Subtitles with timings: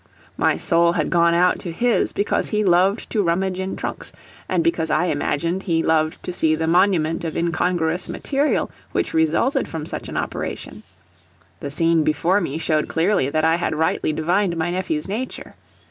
[0.35, 4.11] My soul had gone out to his because he loved to rummage in trunks,
[4.49, 9.67] and because I imagined he loved to see the monument of incongruous material which resulted
[9.67, 10.81] from such an operation;
[11.59, 15.53] the scene before me showed clearly that I had rightly divined my nephew's nature.